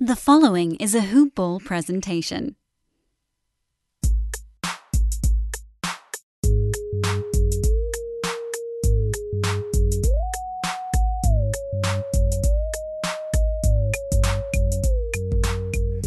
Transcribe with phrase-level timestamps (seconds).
[0.00, 2.56] The following is a Hoop Ball presentation.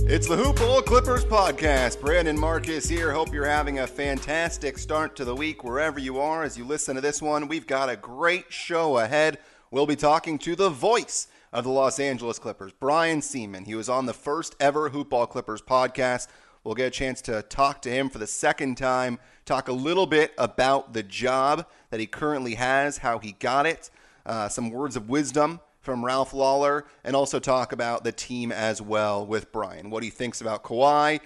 [0.05, 2.01] It's the Hoop Ball Clippers podcast.
[2.01, 3.13] Brandon Marcus here.
[3.13, 6.95] Hope you're having a fantastic start to the week wherever you are as you listen
[6.95, 7.47] to this one.
[7.47, 9.39] We've got a great show ahead.
[9.71, 13.65] We'll be talking to the voice of the Los Angeles Clippers, Brian Sieman.
[13.65, 16.27] He was on the first ever Hoop Ball Clippers podcast.
[16.63, 20.05] We'll get a chance to talk to him for the second time, talk a little
[20.05, 23.89] bit about the job that he currently has, how he got it,
[24.25, 28.81] uh, some words of wisdom from Ralph Lawler, and also talk about the team as
[28.81, 29.89] well with Brian.
[29.89, 31.21] What he thinks about Kawhi,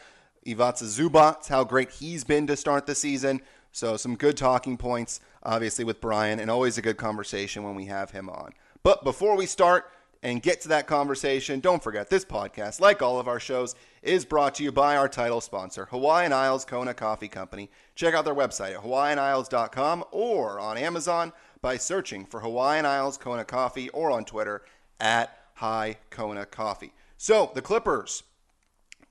[0.46, 3.42] Ivica Zubac, how great he's been to start the season.
[3.72, 7.86] So, some good talking points, obviously, with Brian, and always a good conversation when we
[7.86, 8.52] have him on.
[8.84, 9.90] But before we start
[10.24, 14.24] and get to that conversation, don't forget this podcast, like all of our shows, is
[14.26, 17.70] brought to you by our title sponsor, Hawaiian Isles Kona Coffee Company.
[17.96, 23.46] Check out their website at hawaiianisles.com or on Amazon by searching for Hawaiian Isles Kona
[23.46, 24.64] Coffee or on Twitter
[25.00, 26.94] at High Kona Coffee.
[27.18, 28.24] So, the Clippers,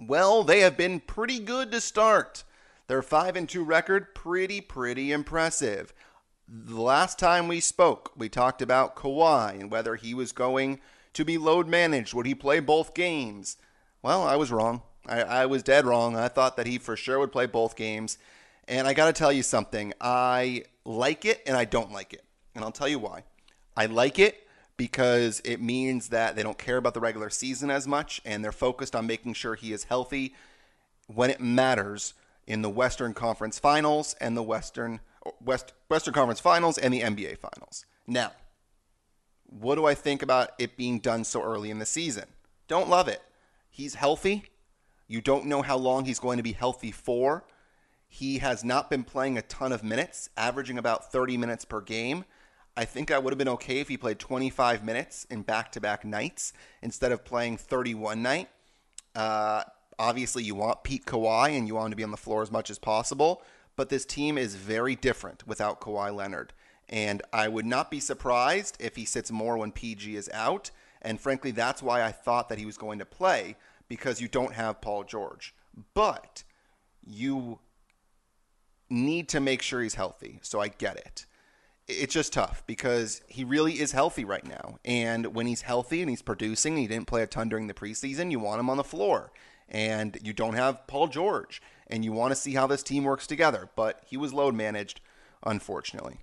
[0.00, 2.45] well, they have been pretty good to start.
[2.86, 5.92] Their 5 and 2 record pretty pretty impressive.
[6.48, 10.80] The last time we spoke, we talked about Kawhi and whether he was going
[11.14, 12.14] to be load managed.
[12.14, 13.56] Would he play both games?
[14.03, 14.83] Well, I was wrong.
[15.06, 16.17] I, I was dead wrong.
[16.17, 18.19] I thought that he for sure would play both games.
[18.69, 19.92] And I got to tell you something.
[20.00, 22.25] I like it and I don't like it.
[22.55, 23.25] And I'll tell you why.
[23.77, 27.86] I like it because it means that they don't care about the regular season as
[27.86, 30.34] much and they're focused on making sure he is healthy
[31.06, 32.14] when it matters
[32.47, 35.00] in the Western Conference Finals and the Western
[35.45, 37.84] West, Western Conference Finals and the NBA Finals.
[38.06, 38.33] Now,
[39.50, 42.26] what do I think about it being done so early in the season?
[42.68, 43.20] Don't love it.
[43.68, 44.44] He's healthy.
[45.08, 47.44] You don't know how long he's going to be healthy for.
[48.06, 52.24] He has not been playing a ton of minutes, averaging about 30 minutes per game.
[52.77, 55.80] I think I would have been okay if he played 25 minutes in back to
[55.80, 56.52] back nights
[56.83, 58.48] instead of playing 31 night.
[59.14, 59.64] Uh,
[59.98, 62.50] obviously, you want Pete Kawhi and you want him to be on the floor as
[62.50, 63.42] much as possible,
[63.77, 66.52] but this team is very different without Kawhi Leonard.
[66.90, 70.70] And I would not be surprised if he sits more when PG is out.
[71.01, 73.56] And frankly, that's why I thought that he was going to play
[73.89, 75.55] because you don't have Paul George.
[75.95, 76.45] But
[77.06, 77.61] you
[78.90, 80.40] need to make sure he's healthy.
[80.42, 81.27] So I get it
[81.90, 84.78] it's just tough because he really is healthy right now.
[84.84, 88.30] And when he's healthy and he's producing, he didn't play a ton during the preseason,
[88.30, 89.33] you want him on the floor.
[89.68, 91.61] And you don't have Paul George.
[91.86, 93.68] And you want to see how this team works together.
[93.77, 95.01] But he was load managed,
[95.45, 96.20] unfortunately.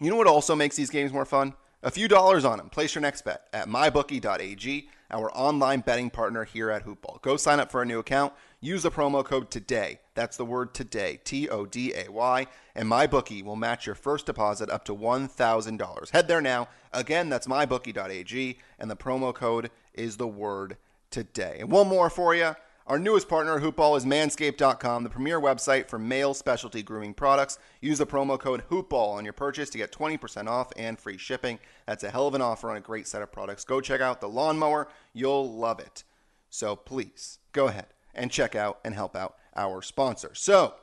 [0.00, 1.54] You know what also makes these games more fun?
[1.84, 2.68] A few dollars on them.
[2.68, 7.22] Place your next bet at mybookie.ag, our online betting partner here at Hoopball.
[7.22, 8.32] Go sign up for a new account.
[8.60, 9.98] Use the promo code TODAY.
[10.14, 14.26] That's the word today, T O D A Y, and MyBookie will match your first
[14.26, 16.10] deposit up to $1,000.
[16.10, 16.68] Head there now.
[16.92, 20.76] Again, that's mybookie.ag, and the promo code is the word
[21.10, 21.58] today.
[21.60, 22.56] And one more for you.
[22.86, 27.58] Our newest partner, Hoopball, is manscaped.com, the premier website for male specialty grooming products.
[27.80, 31.58] Use the promo code HOOPBALL on your purchase to get 20% off and free shipping.
[31.86, 33.64] That's a hell of an offer on a great set of products.
[33.64, 34.88] Go check out the lawnmower.
[35.14, 36.04] You'll love it.
[36.50, 40.32] So please go ahead and check out and help out our sponsor.
[40.34, 40.74] So,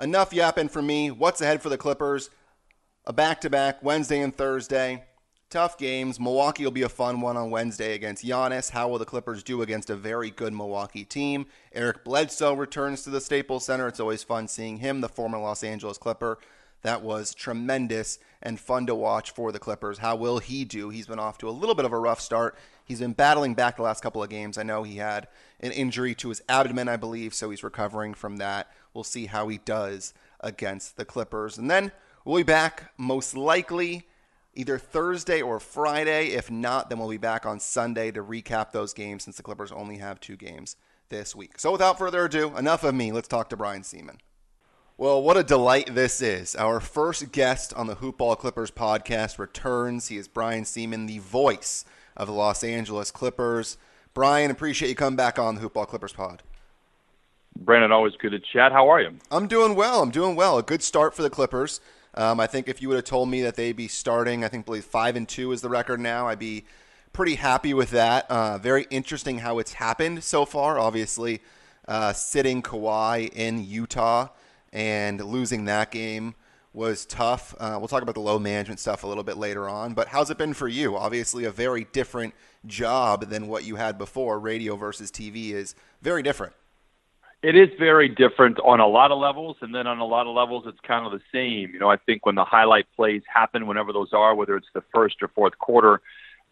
[0.00, 1.10] enough yapping for me.
[1.10, 2.30] What's ahead for the Clippers?
[3.04, 5.04] A back to back Wednesday and Thursday.
[5.52, 6.18] Tough games.
[6.18, 8.70] Milwaukee will be a fun one on Wednesday against Giannis.
[8.70, 11.44] How will the Clippers do against a very good Milwaukee team?
[11.74, 13.86] Eric Bledsoe returns to the Staples Center.
[13.86, 16.38] It's always fun seeing him, the former Los Angeles Clipper.
[16.80, 19.98] That was tremendous and fun to watch for the Clippers.
[19.98, 20.88] How will he do?
[20.88, 22.56] He's been off to a little bit of a rough start.
[22.86, 24.56] He's been battling back the last couple of games.
[24.56, 25.28] I know he had
[25.60, 28.72] an injury to his abdomen, I believe, so he's recovering from that.
[28.94, 31.58] We'll see how he does against the Clippers.
[31.58, 31.92] And then
[32.24, 34.06] we'll be back most likely
[34.54, 36.28] either Thursday or Friday.
[36.28, 39.72] If not, then we'll be back on Sunday to recap those games since the Clippers
[39.72, 40.76] only have two games
[41.08, 41.58] this week.
[41.58, 43.12] So without further ado, enough of me.
[43.12, 44.18] Let's talk to Brian Sieman.
[44.98, 46.54] Well, what a delight this is.
[46.54, 50.08] Our first guest on the Hoopball Clippers podcast returns.
[50.08, 51.84] He is Brian Sieman, the voice
[52.16, 53.78] of the Los Angeles Clippers.
[54.14, 56.42] Brian, appreciate you coming back on the Hoopball Clippers pod.
[57.56, 58.72] Brandon, always good to chat.
[58.72, 59.16] How are you?
[59.30, 60.02] I'm doing well.
[60.02, 60.58] I'm doing well.
[60.58, 61.80] A good start for the Clippers.
[62.14, 64.66] Um, I think if you would have told me that they'd be starting, I think
[64.66, 66.64] believe five and two is the record now, I'd be
[67.12, 68.30] pretty happy with that.
[68.30, 70.78] Uh, very interesting how it's happened so far.
[70.78, 71.40] Obviously,
[71.88, 74.28] uh, sitting Kawhi in Utah
[74.72, 76.34] and losing that game
[76.72, 77.54] was tough.
[77.58, 79.92] Uh, we'll talk about the load management stuff a little bit later on.
[79.92, 80.96] But how's it been for you?
[80.96, 82.34] Obviously, a very different
[82.66, 84.38] job than what you had before.
[84.38, 86.54] Radio versus TV is very different.
[87.42, 90.34] It is very different on a lot of levels, and then on a lot of
[90.34, 91.74] levels, it's kind of the same.
[91.74, 94.84] You know, I think when the highlight plays happen, whenever those are, whether it's the
[94.94, 96.00] first or fourth quarter,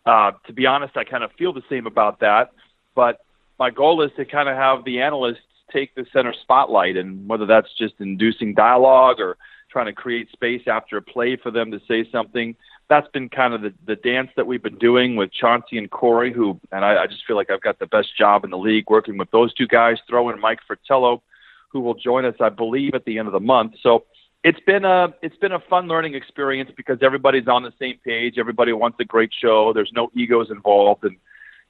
[0.05, 2.53] uh, to be honest, I kind of feel the same about that.
[2.97, 3.25] But
[3.59, 5.39] my goal is to kind of have the analysts
[5.73, 9.37] take the center spotlight, and whether that's just inducing dialogue or
[9.71, 12.57] trying to create space after a play for them to say something.
[12.91, 16.33] That's been kind of the, the dance that we've been doing with Chauncey and Corey,
[16.33, 18.91] who, and I, I just feel like I've got the best job in the league
[18.91, 19.97] working with those two guys.
[20.09, 21.23] Throw in Mike Fratello,
[21.69, 23.75] who will join us, I believe, at the end of the month.
[23.83, 24.05] So
[24.43, 28.39] it's been a it's been a fun learning experience because everybody's on the same page.
[28.39, 29.73] Everybody wants a great show.
[29.73, 31.17] There's no egos involved, and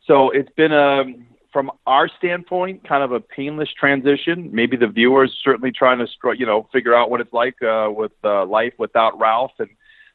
[0.06, 1.04] so it's been a
[1.52, 4.50] from our standpoint, kind of a painless transition.
[4.52, 6.06] Maybe the viewers certainly trying to,
[6.38, 9.68] you know, figure out what it's like uh, with uh, life without Ralph, and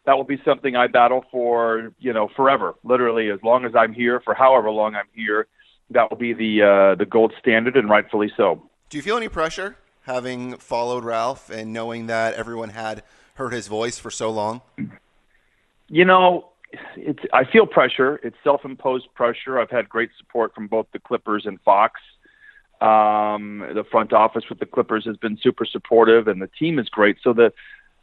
[0.05, 2.75] that will be something I battle for, you know, forever.
[2.83, 5.47] Literally, as long as I'm here, for however long I'm here,
[5.89, 8.69] that will be the uh, the gold standard, and rightfully so.
[8.89, 13.03] Do you feel any pressure having followed Ralph and knowing that everyone had
[13.35, 14.61] heard his voice for so long?
[15.87, 16.49] You know,
[16.95, 18.19] it's I feel pressure.
[18.23, 19.59] It's self-imposed pressure.
[19.59, 21.99] I've had great support from both the Clippers and Fox.
[22.81, 26.89] Um, the front office with the Clippers has been super supportive, and the team is
[26.89, 27.17] great.
[27.23, 27.53] So the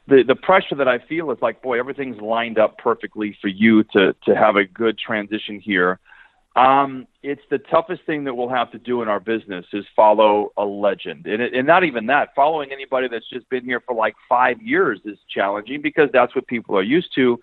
[0.08, 3.84] the the pressure that I feel is like, boy, everything's lined up perfectly for you
[3.92, 5.98] to to have a good transition here.
[6.54, 10.52] Um, it's the toughest thing that we'll have to do in our business is follow
[10.58, 12.34] a legend, and it, and not even that.
[12.36, 16.46] Following anybody that's just been here for like five years is challenging because that's what
[16.46, 17.38] people are used to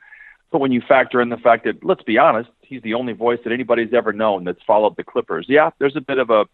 [0.51, 3.39] but when you factor in the fact that, let's be honest, he's the only voice
[3.44, 5.45] that anybody's ever known that's followed the Clippers.
[5.47, 6.45] Yeah, there's a bit of a,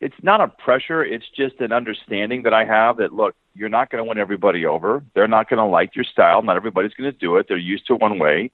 [0.00, 1.04] it's not a pressure.
[1.04, 4.64] It's just an understanding that I have that, look, you're not going to win everybody
[4.64, 5.04] over.
[5.14, 6.42] They're not going to like your style.
[6.42, 7.46] Not everybody's going to do it.
[7.48, 8.52] They're used to one way.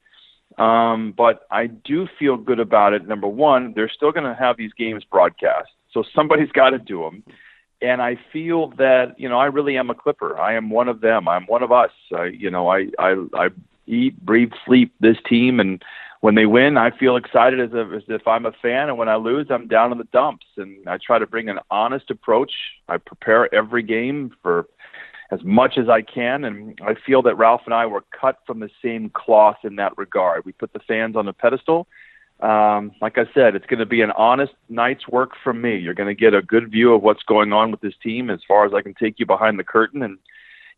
[0.56, 3.06] Um, but I do feel good about it.
[3.06, 5.68] Number one, they're still going to have these games broadcast.
[5.92, 7.22] So somebody's got to do them.
[7.82, 10.38] And I feel that, you know, I really am a Clipper.
[10.38, 11.28] I am one of them.
[11.28, 11.90] I'm one of us.
[12.16, 13.48] I, you know, I, I, I
[13.86, 15.60] eat, breathe, sleep this team.
[15.60, 15.82] And
[16.24, 18.88] when they win, I feel excited as, a, as if I'm a fan.
[18.88, 20.46] And when I lose, I'm down in the dumps.
[20.56, 22.50] And I try to bring an honest approach.
[22.88, 24.66] I prepare every game for
[25.30, 26.44] as much as I can.
[26.44, 29.98] And I feel that Ralph and I were cut from the same cloth in that
[29.98, 30.46] regard.
[30.46, 31.88] We put the fans on the pedestal.
[32.40, 35.76] Um, like I said, it's going to be an honest night's work from me.
[35.76, 38.40] You're going to get a good view of what's going on with this team as
[38.48, 40.16] far as I can take you behind the curtain and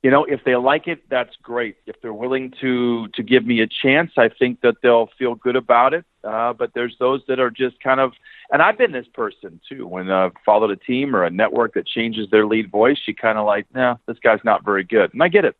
[0.06, 1.78] you know, if they like it, that's great.
[1.84, 5.56] If they're willing to to give me a chance, I think that they'll feel good
[5.56, 6.04] about it.
[6.22, 8.12] Uh, but there's those that are just kind of,
[8.52, 9.84] and I've been this person too.
[9.84, 13.36] When I've followed a team or a network that changes their lead voice, you kind
[13.36, 15.56] of like, nah, this guy's not very good, and I get it.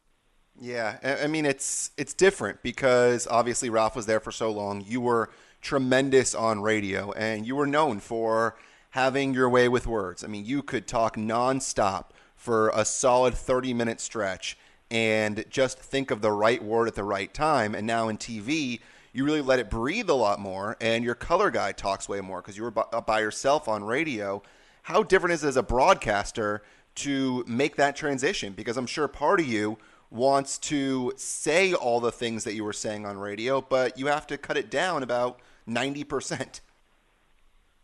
[0.60, 4.84] Yeah, I mean it's it's different because obviously Ralph was there for so long.
[4.87, 5.28] You were
[5.60, 8.56] tremendous on radio, and you were known for
[8.90, 10.22] having your way with words.
[10.22, 14.56] I mean, you could talk nonstop for a solid 30 minute stretch
[14.91, 17.75] and just think of the right word at the right time.
[17.75, 18.81] And now in TV,
[19.12, 22.43] you really let it breathe a lot more, and your color guy talks way more
[22.43, 24.43] because you were by yourself on radio.
[24.83, 26.62] How different is it as a broadcaster
[26.97, 28.53] to make that transition?
[28.53, 29.79] Because I'm sure part of you
[30.11, 34.27] wants to say all the things that you were saying on radio, but you have
[34.29, 36.61] to cut it down about 90%.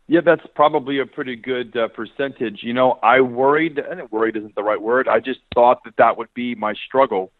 [0.07, 2.59] Yeah, that's probably a pretty good uh, percentage.
[2.61, 5.07] You know, I worried, and worried isn't the right word.
[5.07, 7.31] I just thought that that would be my struggle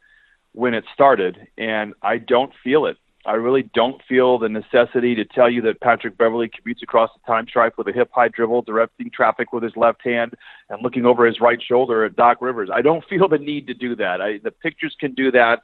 [0.53, 2.97] when it started, and I don't feel it.
[3.25, 7.25] I really don't feel the necessity to tell you that Patrick Beverley commutes across the
[7.25, 10.33] time stripe with a hip high dribble, directing traffic with his left hand
[10.69, 12.69] and looking over his right shoulder at Doc Rivers.
[12.73, 14.21] I don't feel the need to do that.
[14.21, 15.63] I, the pictures can do that.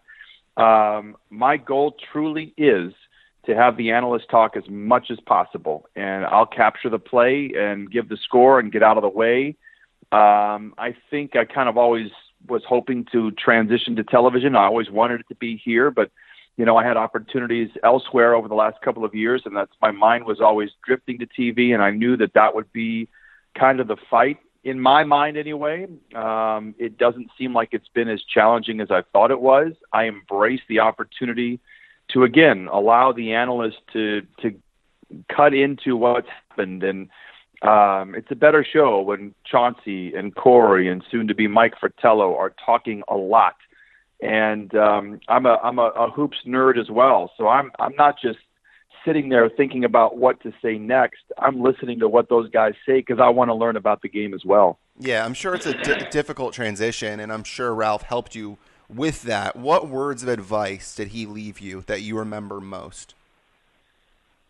[0.61, 2.93] Um, my goal truly is–
[3.45, 7.89] to have the analyst talk as much as possible, and I'll capture the play and
[7.89, 9.55] give the score and get out of the way.
[10.11, 12.09] Um, I think I kind of always
[12.47, 14.55] was hoping to transition to television.
[14.55, 16.11] I always wanted it to be here, but
[16.57, 19.91] you know, I had opportunities elsewhere over the last couple of years, and that's my
[19.91, 23.07] mind was always drifting to TV, and I knew that that would be
[23.57, 25.87] kind of the fight in my mind anyway.
[26.13, 29.71] Um, it doesn't seem like it's been as challenging as I thought it was.
[29.93, 31.61] I embrace the opportunity
[32.09, 34.55] to again allow the analyst to to
[35.27, 37.09] cut into what's happened and
[37.61, 42.35] um, it's a better show when Chauncey and Corey and soon to be Mike Fratello
[42.37, 43.55] are talking a lot.
[44.21, 48.15] And um, I'm a I'm a, a hoops nerd as well, so I'm I'm not
[48.21, 48.39] just
[49.05, 51.21] sitting there thinking about what to say next.
[51.37, 54.33] I'm listening to what those guys say because I want to learn about the game
[54.33, 54.77] as well.
[54.99, 58.57] Yeah, I'm sure it's a d- difficult transition, and I'm sure Ralph helped you
[58.89, 63.13] with that, what words of advice did he leave you that you remember most?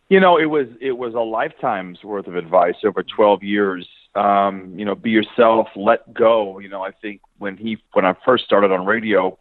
[0.08, 3.88] You know, it was it was a lifetime's worth of advice over 12 years.
[4.16, 6.58] Um, you know, be yourself, let go.
[6.58, 9.38] You know, I think when he when I first started on radio,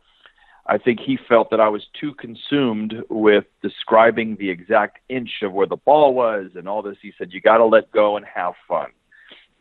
[0.67, 5.53] I think he felt that I was too consumed with describing the exact inch of
[5.53, 6.99] where the ball was and all this.
[7.01, 8.91] He said, "You got to let go and have fun."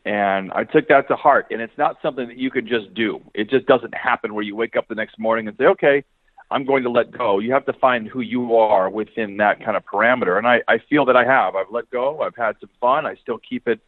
[0.08, 1.48] And I took that to heart.
[1.50, 3.20] And it's not something that you can just do.
[3.34, 6.02] It just doesn't happen where you wake up the next morning and say, "Okay,
[6.50, 7.40] I'm going to let go.
[7.40, 10.38] You have to find who you are within that kind of parameter.
[10.38, 11.54] And I, I feel that I have.
[11.54, 12.22] I've let go.
[12.22, 13.04] I've had some fun.
[13.04, 13.80] I still keep it.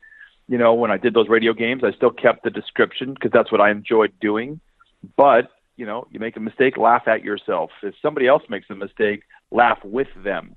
[0.46, 3.50] You know, when I did those radio games, I still kept the description because that's
[3.50, 4.60] what I enjoyed doing.
[5.16, 7.70] But, you know, you make a mistake, laugh at yourself.
[7.82, 10.54] If somebody else makes a mistake, laugh with them.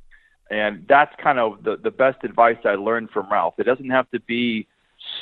[0.52, 3.54] And that's kind of the, the best advice I learned from Ralph.
[3.60, 4.68] It doesn't have to be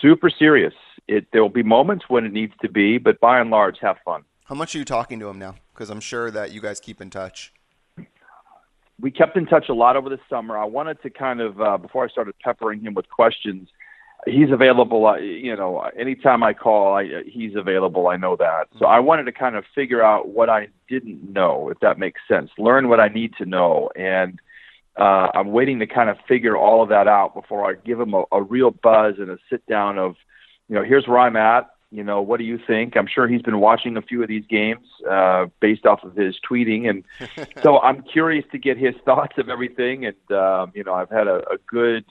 [0.02, 0.74] super serious.
[1.08, 3.98] It there will be moments when it needs to be, but by and large, have
[4.06, 4.24] fun.
[4.46, 5.56] How much are you talking to him now?
[5.74, 7.54] Because I'm sure that you guys keep in touch.
[9.00, 10.58] We kept in touch a lot over the summer.
[10.58, 13.70] I wanted to kind of uh, before I started peppering him with questions.
[14.28, 18.08] He's available, uh, you know, anytime I call, I, uh, he's available.
[18.08, 18.68] I know that.
[18.78, 22.22] So I wanted to kind of figure out what I didn't know, if that makes
[22.28, 22.52] sense.
[22.60, 24.40] Learn what I need to know, and
[24.98, 28.14] uh, I'm waiting to kind of figure all of that out before I give him
[28.14, 30.16] a, a real buzz and a sit down of,
[30.68, 31.70] you know, here's where I'm at.
[31.94, 32.96] You know, what do you think?
[32.96, 36.38] I'm sure he's been watching a few of these games uh, based off of his
[36.50, 37.04] tweeting, and
[37.62, 40.06] so I'm curious to get his thoughts of everything.
[40.06, 42.06] And um, you know, I've had a, a good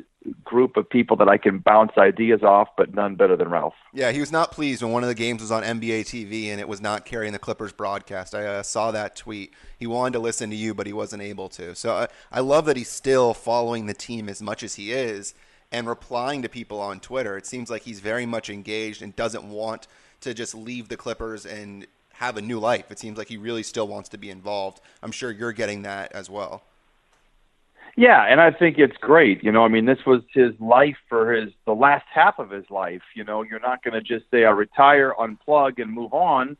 [0.44, 3.74] group of people that I can bounce ideas off, but none better than Ralph.
[3.92, 6.60] Yeah, he was not pleased when one of the games was on NBA TV and
[6.60, 8.34] it was not carrying the Clippers broadcast.
[8.34, 9.54] I uh, saw that tweet.
[9.78, 11.74] He wanted to listen to you, but he wasn't able to.
[11.74, 14.92] So I, uh, I love that he's still following the team as much as he
[14.92, 15.34] is
[15.72, 17.36] and replying to people on Twitter.
[17.36, 19.86] It seems like he's very much engaged and doesn't want
[20.20, 22.90] to just leave the Clippers and have a new life.
[22.90, 24.80] It seems like he really still wants to be involved.
[25.02, 26.62] I'm sure you're getting that as well.
[27.96, 29.42] Yeah, and I think it's great.
[29.42, 32.64] You know, I mean, this was his life for his the last half of his
[32.70, 33.02] life.
[33.14, 36.56] You know, you're not going to just say I retire, unplug, and move on.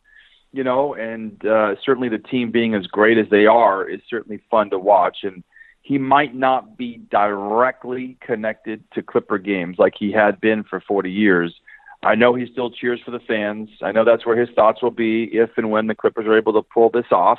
[0.52, 4.42] You know, and uh, certainly the team being as great as they are is certainly
[4.50, 5.18] fun to watch.
[5.22, 5.44] And
[5.82, 11.10] he might not be directly connected to Clipper games like he had been for 40
[11.10, 11.54] years.
[12.02, 13.68] I know he still cheers for the fans.
[13.82, 16.54] I know that's where his thoughts will be if and when the Clippers are able
[16.54, 17.38] to pull this off.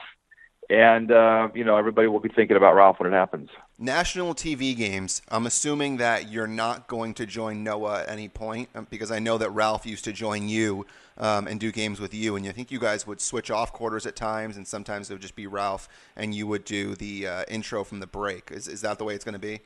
[0.69, 3.49] And, uh, you know, everybody will be thinking about Ralph when it happens.
[3.81, 8.69] National TV games, I'm assuming that you're not going to join Noah at any point
[8.75, 10.85] um, because I know that Ralph used to join you
[11.17, 12.35] um, and do games with you.
[12.35, 15.21] And you think you guys would switch off quarters at times, and sometimes it would
[15.21, 18.51] just be Ralph, and you would do the uh, intro from the break.
[18.51, 19.61] Is, is that the way it's going to be?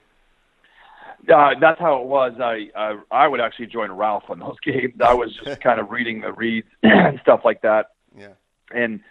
[1.29, 2.33] Uh, that's how it was.
[2.39, 4.93] I, I I would actually join Ralph on those games.
[5.03, 7.87] I was just kind of reading the reads and stuff like that.
[8.17, 8.33] Yeah.
[8.71, 9.01] And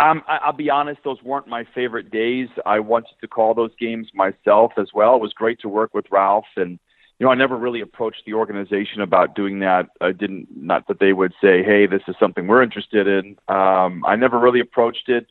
[0.00, 2.48] um, I, I'll be honest; those weren't my favorite days.
[2.66, 5.16] I wanted to call those games myself as well.
[5.16, 6.78] It was great to work with Ralph and
[7.20, 9.90] you know, I never really approached the organization about doing that.
[10.00, 13.36] I didn't, not that they would say, hey, this is something we're interested in.
[13.46, 15.26] Um, I never really approached it.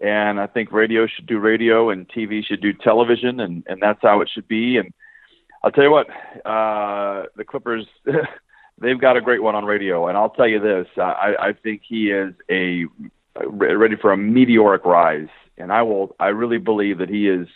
[0.00, 4.00] And I think radio should do radio and TV should do television, and, and that's
[4.00, 4.78] how it should be.
[4.78, 4.94] And
[5.62, 6.08] I'll tell you what,
[6.46, 7.86] uh, the Clippers,
[8.80, 10.08] they've got a great one on radio.
[10.08, 12.86] And I'll tell you this I, I think he is a
[13.46, 15.28] ready for a meteoric rise.
[15.56, 17.46] And I will, I really believe that he is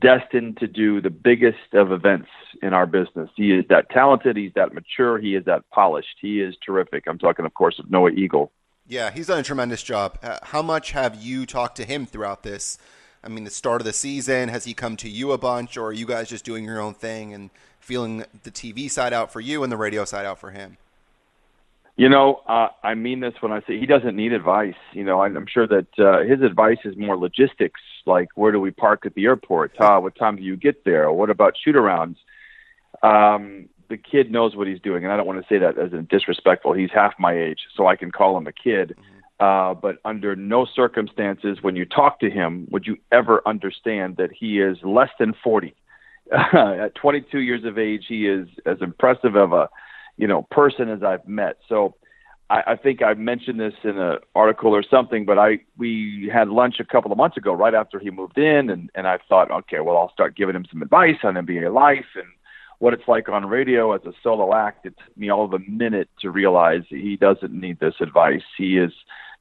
[0.00, 2.28] destined to do the biggest of events
[2.62, 3.28] in our business.
[3.36, 6.16] He is that talented, he's that mature, he is that polished.
[6.20, 7.04] He is terrific.
[7.06, 8.50] I'm talking, of course, of Noah Eagle.
[8.86, 10.18] Yeah, he's done a tremendous job.
[10.22, 12.78] Uh, how much have you talked to him throughout this?
[13.22, 15.86] I mean, the start of the season, has he come to you a bunch, or
[15.86, 17.48] are you guys just doing your own thing and
[17.80, 20.76] feeling the TV side out for you and the radio side out for him?
[21.96, 24.74] You know, uh, I mean this when I say he doesn't need advice.
[24.92, 28.72] You know, I'm sure that uh, his advice is more logistics, like where do we
[28.72, 29.72] park at the airport?
[29.78, 31.12] Uh, what time do you get there?
[31.12, 32.16] What about shoot arounds?
[33.02, 35.92] Um, the kid knows what he's doing, and I don't want to say that as
[35.92, 36.72] a disrespectful.
[36.72, 38.96] He's half my age, so I can call him a kid.
[38.98, 39.14] Mm-hmm.
[39.40, 44.30] Uh, but under no circumstances, when you talk to him, would you ever understand that
[44.32, 45.74] he is less than 40.
[46.32, 49.68] At 22 years of age, he is as impressive of a
[50.16, 51.58] you know person as I've met.
[51.68, 51.94] So
[52.50, 56.48] I, I think I mentioned this in an article or something, but I we had
[56.48, 59.50] lunch a couple of months ago, right after he moved in, and and I thought,
[59.50, 62.26] okay, well I'll start giving him some advice on NBA life and
[62.78, 64.86] what it's like on radio as a solo act.
[64.86, 68.42] It took me all of a minute to realize he doesn't need this advice.
[68.58, 68.92] He is,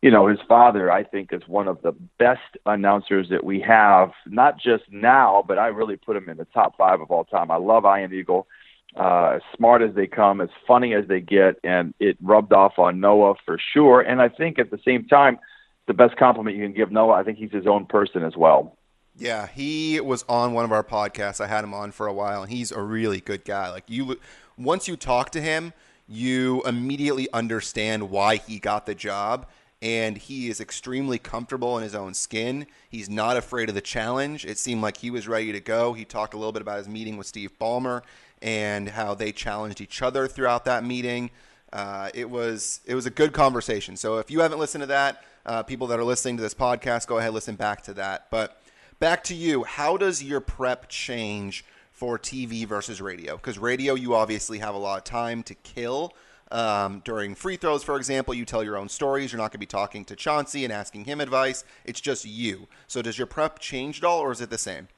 [0.01, 4.11] you know, his father, I think, is one of the best announcers that we have,
[4.27, 7.51] not just now, but I really put him in the top five of all time.
[7.51, 8.47] I love Ian Eagle
[8.95, 12.77] uh, as smart as they come, as funny as they get, and it rubbed off
[12.77, 14.01] on Noah for sure.
[14.01, 15.39] And I think at the same time,
[15.87, 18.77] the best compliment you can give Noah, I think he's his own person as well.
[19.15, 21.39] Yeah, he was on one of our podcasts.
[21.39, 23.69] I had him on for a while, and he's a really good guy.
[23.69, 24.19] Like you,
[24.57, 25.73] once you talk to him,
[26.07, 29.47] you immediately understand why he got the job,
[29.81, 32.65] and he is extremely comfortable in his own skin.
[32.89, 34.45] He's not afraid of the challenge.
[34.45, 35.93] It seemed like he was ready to go.
[35.93, 38.01] He talked a little bit about his meeting with Steve Ballmer
[38.43, 41.31] and how they challenged each other throughout that meeting.
[41.71, 43.97] Uh, it was it was a good conversation.
[43.97, 47.07] So if you haven't listened to that, uh, people that are listening to this podcast,
[47.07, 48.27] go ahead listen back to that.
[48.29, 48.61] But
[48.99, 53.37] back to you, how does your prep change for TV versus radio?
[53.37, 56.13] Because radio, you obviously have a lot of time to kill.
[56.51, 59.31] Um, during free throws, for example, you tell your own stories.
[59.31, 61.63] You're not going to be talking to Chauncey and asking him advice.
[61.83, 62.67] It's just you.
[62.87, 64.89] So does your prep change at all, or is it the same?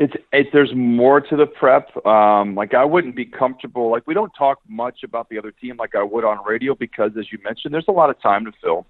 [0.00, 1.94] It's it, there's more to the prep.
[2.06, 3.90] Um, like I wouldn't be comfortable.
[3.90, 7.12] Like we don't talk much about the other team like I would on radio because,
[7.18, 8.86] as you mentioned, there's a lot of time to fill.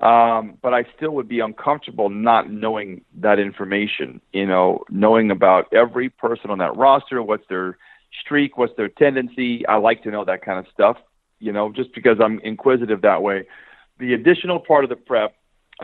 [0.00, 4.22] Um, but I still would be uncomfortable not knowing that information.
[4.32, 7.76] You know, knowing about every person on that roster, what's their
[8.22, 9.66] streak, what's their tendency.
[9.66, 10.96] I like to know that kind of stuff.
[11.40, 13.46] You know, just because I'm inquisitive that way.
[13.98, 15.34] The additional part of the prep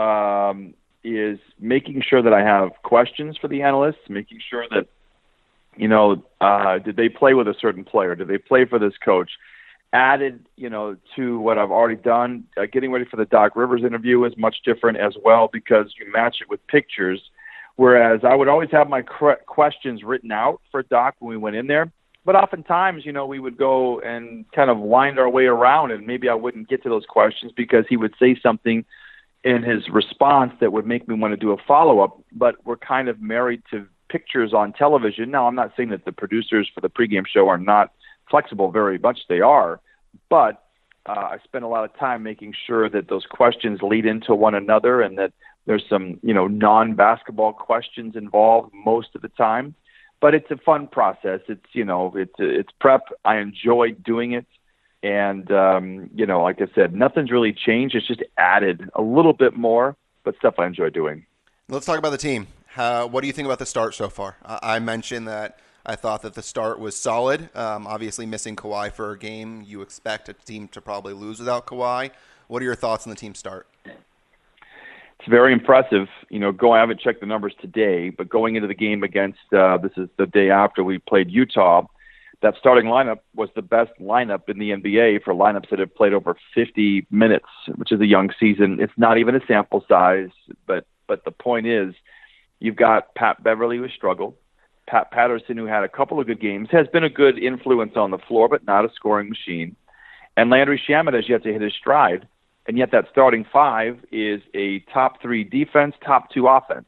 [0.02, 0.72] um,
[1.04, 4.86] is making sure that I have questions for the analysts, making sure that,
[5.76, 8.14] you know, uh, did they play with a certain player?
[8.14, 9.30] Did they play for this coach?
[9.92, 13.84] Added, you know, to what I've already done, uh, getting ready for the Doc Rivers
[13.84, 17.20] interview is much different as well because you match it with pictures.
[17.76, 21.66] Whereas I would always have my questions written out for Doc when we went in
[21.66, 21.92] there.
[22.24, 26.06] But oftentimes, you know, we would go and kind of wind our way around, and
[26.06, 28.84] maybe I wouldn't get to those questions because he would say something
[29.44, 32.76] in his response that would make me want to do a follow up, but we're
[32.76, 35.30] kind of married to pictures on television.
[35.30, 37.92] Now, I'm not saying that the producers for the pregame show are not
[38.30, 39.80] flexible, very much they are,
[40.30, 40.64] but
[41.06, 44.54] uh, I spend a lot of time making sure that those questions lead into one
[44.54, 45.32] another and that
[45.66, 49.74] there's some, you know, non basketball questions involved most of the time.
[50.20, 51.40] But it's a fun process.
[51.48, 53.02] It's, you know, it's it's prep.
[53.26, 54.46] I enjoy doing it.
[55.04, 57.94] And um, you know, like I said, nothing's really changed.
[57.94, 61.26] It's just added a little bit more, but stuff I enjoy doing.
[61.68, 62.46] Let's talk about the team.
[62.68, 64.36] How, what do you think about the start so far?
[64.42, 67.54] I mentioned that I thought that the start was solid.
[67.54, 71.66] Um, obviously, missing Kawhi for a game, you expect a team to probably lose without
[71.66, 72.10] Kawhi.
[72.48, 73.66] What are your thoughts on the team start?
[73.84, 76.08] It's very impressive.
[76.30, 76.72] You know, go.
[76.72, 80.08] I haven't checked the numbers today, but going into the game against uh, this is
[80.16, 81.86] the day after we played Utah
[82.42, 86.12] that starting lineup was the best lineup in the NBA for lineups that have played
[86.12, 88.78] over 50 minutes, which is a young season.
[88.80, 90.30] It's not even a sample size,
[90.66, 91.94] but but the point is,
[92.60, 94.34] you've got Pat Beverley who struggled,
[94.88, 98.10] Pat Patterson who had a couple of good games, has been a good influence on
[98.10, 99.76] the floor, but not a scoring machine,
[100.36, 102.26] and Landry Shamet has yet to hit his stride,
[102.66, 106.86] and yet that starting five is a top three defense, top two offense.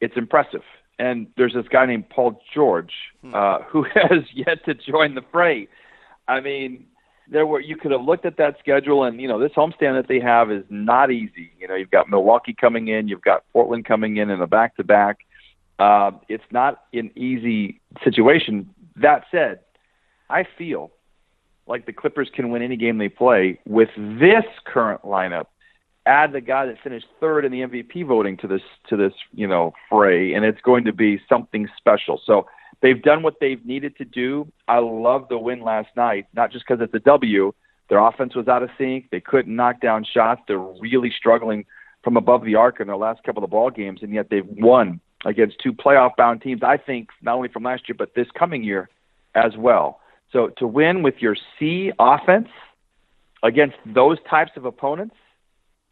[0.00, 0.62] It's impressive
[0.98, 3.34] and there's this guy named Paul George hmm.
[3.34, 5.68] uh, who has yet to join the fray.
[6.26, 6.86] I mean,
[7.30, 10.06] there were you could have looked at that schedule, and you know this homestand that
[10.08, 11.50] they have is not easy.
[11.58, 15.18] You know, you've got Milwaukee coming in, you've got Portland coming in in a back-to-back.
[15.78, 18.68] Uh, it's not an easy situation.
[18.96, 19.60] That said,
[20.28, 20.90] I feel
[21.66, 25.46] like the Clippers can win any game they play with this current lineup
[26.08, 29.46] add the guy that finished third in the MVP voting to this to this you
[29.46, 32.20] know fray, and it's going to be something special.
[32.24, 32.46] So
[32.80, 34.50] they've done what they've needed to do.
[34.66, 37.52] I love the win last night, not just because it's a W.
[37.88, 39.10] Their offense was out of sync.
[39.10, 40.42] They couldn't knock down shots.
[40.48, 41.64] They're really struggling
[42.02, 45.00] from above the arc in their last couple of ball games, and yet they've won
[45.24, 46.62] against two playoff-bound teams.
[46.62, 48.88] I think not only from last year but this coming year
[49.34, 50.00] as well.
[50.32, 52.48] So to win with your C offense
[53.42, 55.14] against those types of opponents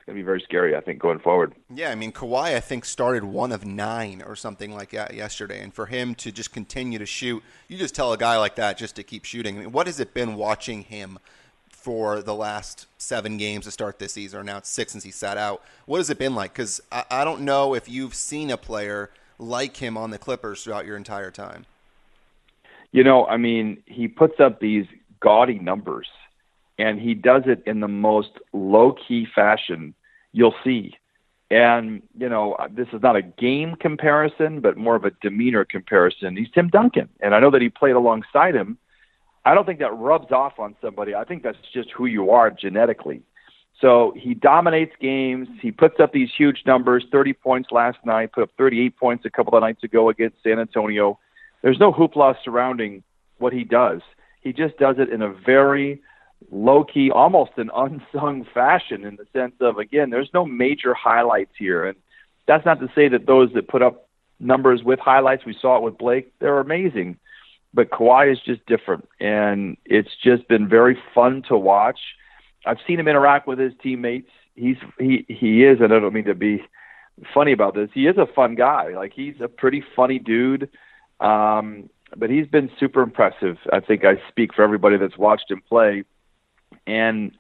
[0.07, 1.53] going to be very scary, I think, going forward.
[1.69, 5.61] Yeah, I mean, Kawhi, I think, started one of nine or something like that yesterday.
[5.61, 8.79] And for him to just continue to shoot, you just tell a guy like that
[8.79, 9.57] just to keep shooting.
[9.57, 11.19] I mean, what has it been watching him
[11.69, 15.11] for the last seven games to start this season, or now it's six since he
[15.11, 15.61] sat out?
[15.87, 16.53] What has it been like?
[16.53, 20.63] Because I, I don't know if you've seen a player like him on the Clippers
[20.63, 21.67] throughout your entire time.
[22.93, 24.87] You know, I mean, he puts up these
[25.19, 26.07] gaudy numbers
[26.79, 29.95] and he does it in the most low key fashion
[30.37, 30.93] you'll see.
[31.51, 36.37] And, you know, this is not a game comparison, but more of a demeanor comparison.
[36.37, 37.09] He's Tim Duncan.
[37.21, 38.77] And I know that he played alongside him.
[39.47, 41.15] I don't think that rubs off on somebody.
[41.15, 43.23] I think that's just who you are genetically.
[43.81, 45.49] So he dominates games.
[45.63, 49.31] He puts up these huge numbers 30 points last night, put up 38 points a
[49.31, 51.19] couple of nights ago against San Antonio.
[51.63, 53.03] There's no hoopla surrounding
[53.39, 54.03] what he does.
[54.43, 56.03] He just does it in a very
[56.51, 61.53] low key, almost an unsung fashion in the sense of again, there's no major highlights
[61.59, 61.97] here, and
[62.47, 65.83] That's not to say that those that put up numbers with highlights, we saw it
[65.83, 67.19] with Blake, they're amazing.
[67.75, 71.99] But Kawhi is just different, and it's just been very fun to watch.
[72.65, 74.31] I've seen him interact with his teammates.
[74.55, 76.63] He's he he is, and I don't mean to be
[77.35, 77.91] funny about this.
[77.93, 78.95] He is a fun guy.
[78.95, 80.71] Like he's a pretty funny dude.
[81.21, 83.57] Um, but he's been super impressive.
[83.73, 86.05] I think I speak for everybody that's watched him play.
[86.87, 87.37] And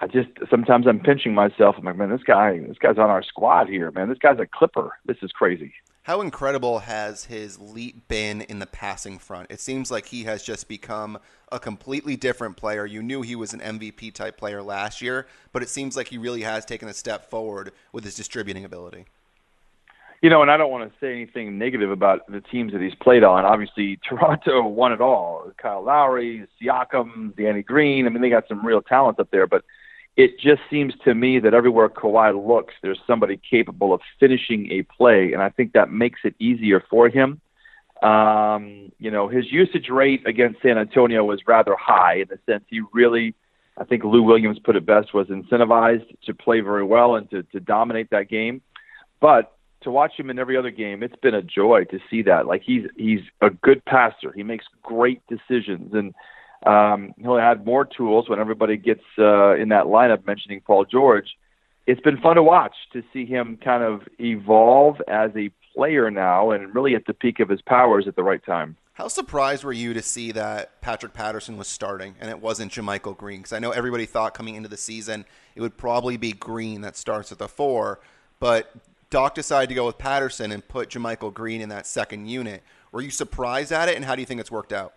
[0.00, 1.76] I just sometimes I'm pinching myself.
[1.78, 4.08] I'm like, man, this guy, this guy's on our squad here, man.
[4.08, 4.92] This guy's a clipper.
[5.06, 5.72] This is crazy.
[6.08, 9.50] How incredible has his leap been in the passing front?
[9.50, 11.18] It seems like he has just become
[11.52, 12.86] a completely different player.
[12.86, 16.16] You knew he was an MVP type player last year, but it seems like he
[16.16, 19.04] really has taken a step forward with his distributing ability.
[20.20, 22.94] You know, and I don't want to say anything negative about the teams that he's
[22.96, 23.44] played on.
[23.44, 25.50] Obviously, Toronto won it all.
[25.56, 28.06] Kyle Lowry, Siakam, Danny Green.
[28.06, 29.64] I mean, they got some real talent up there, but
[30.16, 34.82] it just seems to me that everywhere Kawhi looks, there's somebody capable of finishing a
[34.82, 37.40] play, and I think that makes it easier for him.
[38.02, 42.64] Um, you know, his usage rate against San Antonio was rather high in the sense
[42.68, 43.34] he really,
[43.76, 47.44] I think Lou Williams put it best, was incentivized to play very well and to,
[47.44, 48.60] to dominate that game.
[49.20, 52.46] But to watch him in every other game, it's been a joy to see that.
[52.46, 54.32] Like he's he's a good passer.
[54.34, 56.14] He makes great decisions, and
[56.66, 60.26] um, he'll add more tools when everybody gets uh, in that lineup.
[60.26, 61.36] Mentioning Paul George,
[61.86, 66.50] it's been fun to watch to see him kind of evolve as a player now,
[66.50, 68.76] and really at the peak of his powers at the right time.
[68.94, 73.16] How surprised were you to see that Patrick Patterson was starting and it wasn't JaMychal
[73.16, 73.38] Green?
[73.38, 76.96] Because I know everybody thought coming into the season it would probably be Green that
[76.96, 78.00] starts at the four,
[78.40, 78.74] but
[79.10, 82.62] Doc decided to go with Patterson and put JaMychal Green in that second unit.
[82.92, 84.94] Were you surprised at it, and how do you think it's worked out?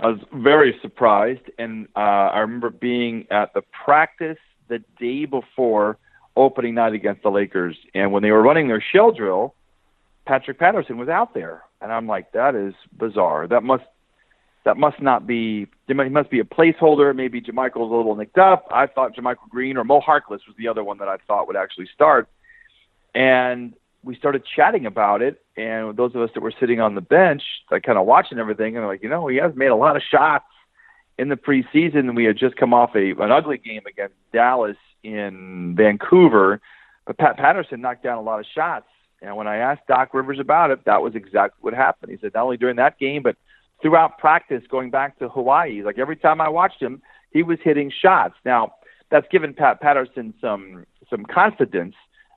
[0.00, 4.38] I was very surprised, and uh, I remember being at the practice
[4.68, 5.98] the day before
[6.36, 9.54] opening night against the Lakers, and when they were running their shell drill,
[10.26, 13.46] Patrick Patterson was out there, and I'm like, that is bizarre.
[13.46, 13.84] That must
[14.64, 15.66] that must not be.
[15.86, 17.14] He must be a placeholder.
[17.14, 18.66] Maybe JaMychal's a little nicked up.
[18.70, 21.56] I thought JaMychal Green or Mo Harkless was the other one that I thought would
[21.56, 22.28] actually start
[23.14, 25.40] and we started chatting about it.
[25.56, 28.76] And those of us that were sitting on the bench, like kind of watching everything,
[28.76, 30.44] and like, you know, he has made a lot of shots
[31.18, 32.14] in the preseason.
[32.14, 36.60] We had just come off a an ugly game against Dallas in Vancouver,
[37.06, 38.86] but Pat Patterson knocked down a lot of shots.
[39.22, 42.12] And when I asked Doc Rivers about it, that was exactly what happened.
[42.12, 43.36] He said not only during that game, but
[43.80, 47.00] throughout practice going back to Hawaii, like every time I watched him,
[47.30, 48.34] he was hitting shots.
[48.44, 48.74] Now
[49.10, 51.94] that's given Pat Patterson some some confidence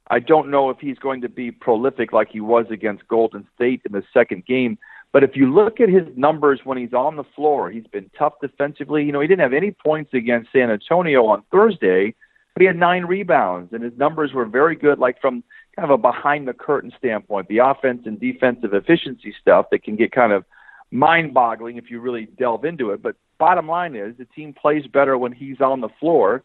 [0.10, 3.82] I don't know if he's going to be prolific like he was against Golden State
[3.86, 4.78] in the second game.
[5.14, 8.34] But if you look at his numbers when he's on the floor, he's been tough
[8.42, 9.04] defensively.
[9.04, 12.14] You know, he didn't have any points against San Antonio on Thursday,
[12.54, 15.44] but he had nine rebounds, and his numbers were very good, like from
[15.76, 19.96] kind of a behind the curtain standpoint, the offense and defensive efficiency stuff that can
[19.96, 20.44] get kind of
[20.92, 23.02] mind boggling if you really delve into it.
[23.02, 26.44] But bottom line is the team plays better when he's on the floor.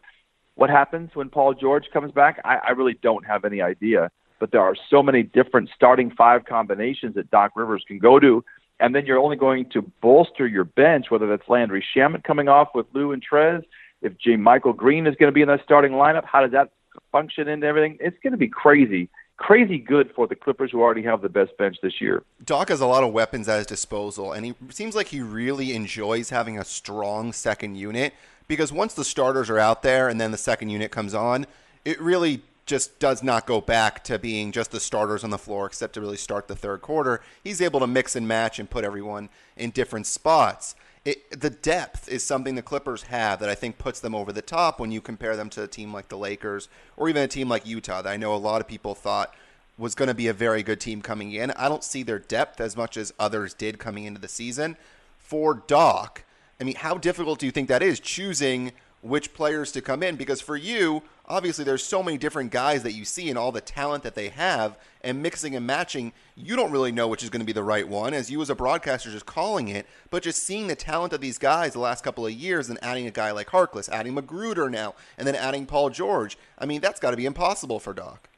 [0.55, 2.41] What happens when Paul George comes back?
[2.45, 4.11] I, I really don't have any idea.
[4.39, 8.45] But there are so many different starting five combinations that Doc Rivers can go to.
[8.81, 12.69] And then you're only going to bolster your bench, whether that's Landry Shamet coming off
[12.75, 13.63] with Lou and Trez,
[14.01, 16.73] if JaMychal Green is going to be in that starting lineup, how does that
[17.13, 17.97] function into everything?
[18.01, 19.09] It's going to be crazy
[19.43, 22.23] crazy good for the Clippers, who already have the best bench this year.
[22.45, 25.75] Doc has a lot of weapons at his disposal, and he seems like he really
[25.75, 28.15] enjoys having a strong second unit
[28.49, 31.47] because once the starters are out there and then the second unit comes on,
[31.85, 35.67] it really just does not go back to being just the starters on the floor
[35.67, 37.21] except to really start the third quarter.
[37.43, 40.75] He's able to mix and match and put everyone in different spots.
[41.05, 44.43] It, the depth is something the Clippers have that I think puts them over the
[44.43, 47.49] top when you compare them to a team like the Lakers or even a team
[47.49, 49.35] like Utah that I know a lot of people thought
[49.77, 51.51] was going to be a very good team coming in.
[51.53, 54.77] I don't see their depth as much as others did coming into the season.
[55.19, 56.25] For Doc,
[56.63, 58.71] I mean, how difficult do you think that is choosing
[59.01, 60.15] which players to come in?
[60.15, 63.61] Because for you, obviously, there's so many different guys that you see and all the
[63.61, 67.41] talent that they have, and mixing and matching, you don't really know which is going
[67.41, 70.45] to be the right one, as you as a broadcaster just calling it, but just
[70.45, 73.33] seeing the talent of these guys the last couple of years and adding a guy
[73.33, 76.39] like Harkless, adding McGruder now, and then adding Paul George.
[76.61, 78.29] I mean, that's got to be impossible for Doc.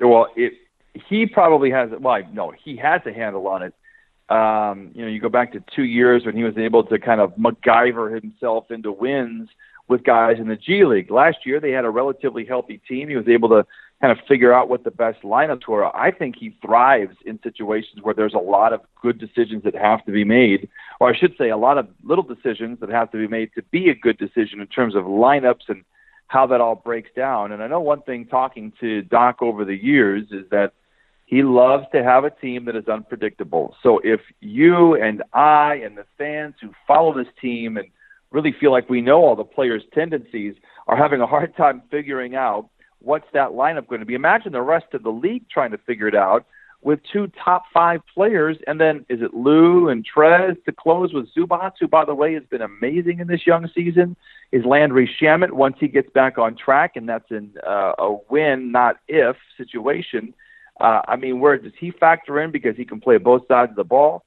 [0.00, 0.54] Well, it
[0.94, 3.74] he probably has well, no, he has a handle on it
[4.28, 7.20] um, you know, you go back to two years when he was able to kind
[7.20, 9.48] of MacGyver himself into wins
[9.86, 11.10] with guys in the G League.
[11.10, 13.08] Last year, they had a relatively healthy team.
[13.08, 13.66] He was able to
[14.00, 15.94] kind of figure out what the best lineups were.
[15.94, 20.04] I think he thrives in situations where there's a lot of good decisions that have
[20.06, 20.68] to be made,
[21.00, 23.62] or I should say, a lot of little decisions that have to be made to
[23.70, 25.84] be a good decision in terms of lineups and
[26.28, 27.52] how that all breaks down.
[27.52, 30.72] And I know one thing talking to Doc over the years is that
[31.26, 33.74] he loves to have a team that is unpredictable.
[33.82, 37.88] So if you and I and the fans who follow this team and
[38.30, 40.54] really feel like we know all the players' tendencies
[40.86, 44.14] are having a hard time figuring out what's that lineup going to be.
[44.14, 46.44] Imagine the rest of the league trying to figure it out
[46.82, 51.32] with two top five players, and then is it Lou and Trez to close with
[51.34, 54.16] Zubac, who, by the way, has been amazing in this young season?
[54.52, 58.70] Is Landry Shamet once he gets back on track, and that's in uh, a win,
[58.70, 60.34] not if situation?
[60.84, 63.76] Uh, I mean, where does he factor in because he can play both sides of
[63.76, 64.22] the ball?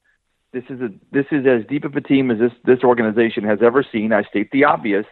[0.52, 3.60] This is a this is as deep of a team as this this organization has
[3.62, 4.12] ever seen.
[4.12, 5.06] I state the obvious,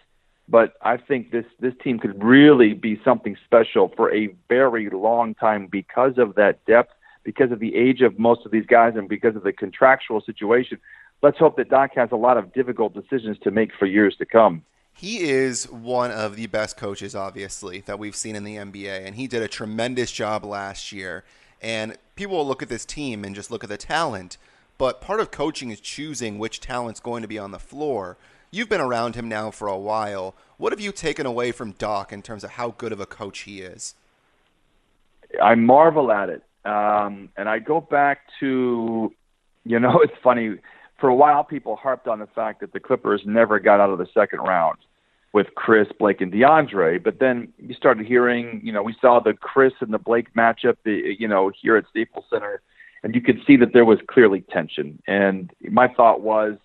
[0.49, 5.37] but I think this this team could really be something special for a very long
[5.37, 9.09] time because of that depth, because of the age of most of these guys, and
[9.09, 10.79] because of the contractual situation.
[11.23, 14.27] Let's hope that Doc has a lot of difficult decisions to make for years to
[14.27, 14.65] come.
[14.99, 19.15] He is one of the best coaches, obviously, that we've seen in the NBA, and
[19.15, 21.23] he did a tremendous job last year.
[21.61, 24.39] And people will look at this team and just look at the talent,
[24.79, 28.17] but part of coaching is choosing which talent's going to be on the floor.
[28.51, 30.35] You've been around him now for a while.
[30.57, 33.41] What have you taken away from Doc in terms of how good of a coach
[33.41, 33.95] he is?
[35.43, 36.43] I marvel at it.
[36.65, 39.13] Um, and I go back to,
[39.65, 40.57] you know, it's funny.
[40.99, 43.99] For a while, people harped on the fact that the Clippers never got out of
[43.99, 44.79] the second round
[45.33, 47.03] with Chris, Blake, and DeAndre.
[47.03, 50.77] But then you started hearing, you know, we saw the Chris and the Blake matchup,
[50.85, 52.63] you know, here at Staples Center,
[53.03, 55.03] and you could see that there was clearly tension.
[55.07, 56.57] And my thought was,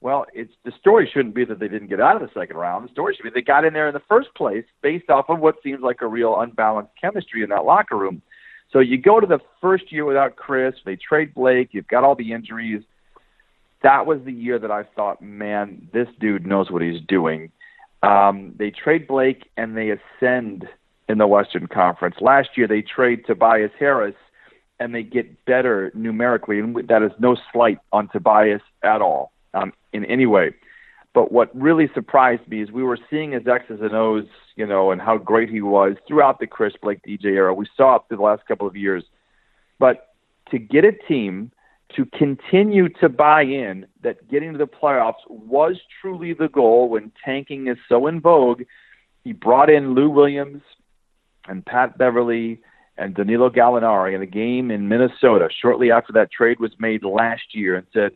[0.00, 2.86] well, it's the story shouldn't be that they didn't get out of the second round.
[2.86, 5.40] The story should be they got in there in the first place based off of
[5.40, 8.22] what seems like a real unbalanced chemistry in that locker room.
[8.70, 12.14] So you go to the first year without Chris, they trade Blake, you've got all
[12.14, 12.82] the injuries.
[13.82, 17.52] That was the year that I thought, man, this dude knows what he's doing.
[18.02, 20.68] Um, they trade Blake and they ascend
[21.08, 22.16] in the Western Conference.
[22.20, 24.14] Last year they trade Tobias Harris
[24.80, 29.72] and they get better numerically, and that is no slight on Tobias at all um,
[29.92, 30.54] in any way.
[31.14, 34.92] But what really surprised me is we were seeing his X's and O's, you know,
[34.92, 37.52] and how great he was throughout the Chris Blake DJ era.
[37.52, 39.02] We saw it through the last couple of years.
[39.80, 40.10] But
[40.50, 41.50] to get a team
[41.96, 47.12] to continue to buy in that getting to the playoffs was truly the goal when
[47.24, 48.62] tanking is so in vogue.
[49.24, 50.62] He brought in Lou Williams
[51.46, 52.60] and Pat Beverley
[52.98, 57.54] and Danilo Gallinari in a game in Minnesota shortly after that trade was made last
[57.54, 58.12] year and said,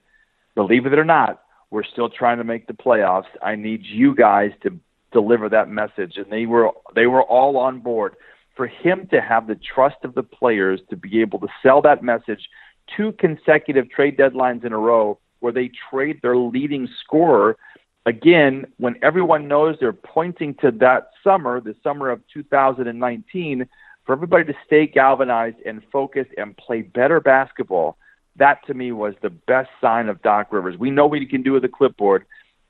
[0.54, 3.30] believe it or not, we're still trying to make the playoffs.
[3.42, 4.78] I need you guys to
[5.12, 6.16] deliver that message.
[6.16, 8.16] And they were they were all on board.
[8.54, 12.02] For him to have the trust of the players to be able to sell that
[12.02, 12.48] message
[12.96, 17.56] two consecutive trade deadlines in a row where they trade their leading scorer.
[18.06, 23.68] Again, when everyone knows they're pointing to that summer, the summer of 2019,
[24.04, 27.96] for everybody to stay galvanized and focused and play better basketball,
[28.36, 30.76] that to me was the best sign of Doc Rivers.
[30.78, 32.24] We know what he can do with a clipboard.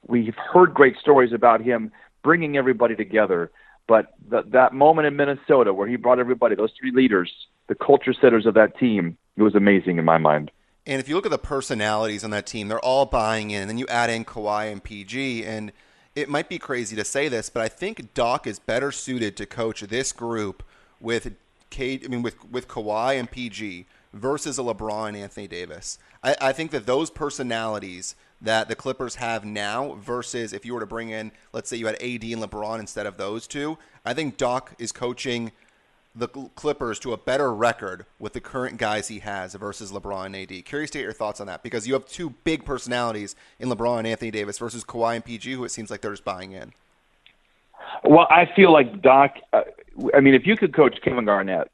[0.06, 3.50] We've heard great stories about him bringing everybody together.
[3.86, 7.32] But the, that moment in Minnesota where he brought everybody, those three leaders,
[7.68, 10.50] the culture setters of that team, it was amazing in my mind.
[10.86, 13.62] And if you look at the personalities on that team, they're all buying in.
[13.62, 15.72] And then you add in Kawhi and PG, and
[16.14, 19.46] it might be crazy to say this, but I think Doc is better suited to
[19.46, 20.62] coach this group
[21.00, 21.34] with
[21.70, 25.98] K, I mean with with Kawhi and PG versus a LeBron and Anthony Davis.
[26.22, 30.80] I, I think that those personalities that the Clippers have now versus if you were
[30.80, 34.12] to bring in, let's say you had AD and LeBron instead of those two, I
[34.12, 35.52] think Doc is coaching
[36.14, 40.36] the Clippers to a better record with the current guys he has versus LeBron and
[40.36, 40.64] AD.
[40.64, 43.98] Curious to get your thoughts on that because you have two big personalities in LeBron
[43.98, 46.72] and Anthony Davis versus Kawhi and PG, who it seems like they're just buying in.
[48.04, 49.36] Well, I feel like Doc.
[49.52, 49.62] Uh,
[50.14, 51.70] I mean, if you could coach Kevin Garnett,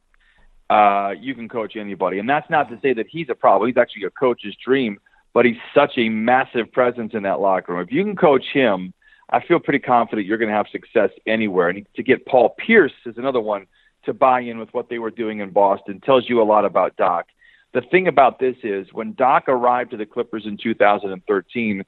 [0.71, 3.69] uh, you can coach anybody, and that's not to say that he's a problem.
[3.69, 4.99] He's actually a coach's dream,
[5.33, 7.83] but he's such a massive presence in that locker room.
[7.83, 8.93] If you can coach him,
[9.31, 11.69] I feel pretty confident you're going to have success anywhere.
[11.69, 13.67] And to get Paul Pierce is another one
[14.09, 16.97] to buy in with what they were doing in Boston tells you a lot about
[16.97, 17.27] Doc.
[17.75, 21.85] The thing about this is when Doc arrived to the Clippers in 2013,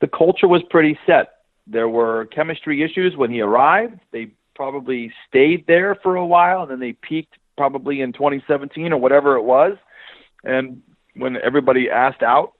[0.00, 1.34] the culture was pretty set.
[1.66, 4.00] There were chemistry issues when he arrived.
[4.10, 8.96] They probably stayed there for a while and then they peaked probably in 2017 or
[8.96, 9.76] whatever it was.
[10.42, 10.80] And
[11.14, 12.54] when everybody asked out,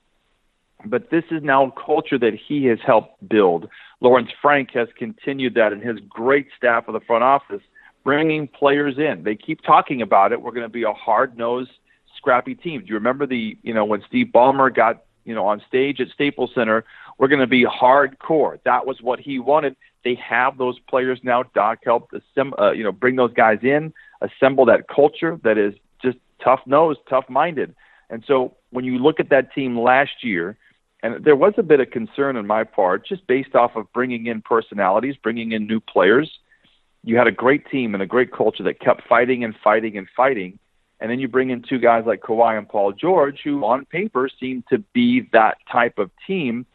[0.84, 3.68] but this is now a culture that he has helped build.
[4.02, 7.62] Lawrence Frank has continued that in his great staff of the front office
[8.04, 9.22] bringing players in.
[9.22, 10.40] They keep talking about it.
[10.40, 11.70] We're going to be a hard-nosed,
[12.16, 12.80] scrappy team.
[12.80, 16.08] Do you remember the, you know, when Steve Ballmer got, you know, on stage at
[16.08, 16.84] Staples Center
[17.20, 18.58] we're going to be hardcore.
[18.64, 19.76] That was what he wanted.
[20.04, 21.42] They have those players now.
[21.42, 25.74] Doc helped assemble, uh, you know, bring those guys in, assemble that culture that is
[26.02, 27.74] just tough nosed, tough minded.
[28.08, 30.56] And so when you look at that team last year,
[31.02, 34.24] and there was a bit of concern on my part, just based off of bringing
[34.24, 36.38] in personalities, bringing in new players.
[37.02, 40.06] You had a great team and a great culture that kept fighting and fighting and
[40.16, 40.58] fighting.
[41.00, 44.28] And then you bring in two guys like Kawhi and Paul George, who on paper
[44.38, 46.66] seem to be that type of team.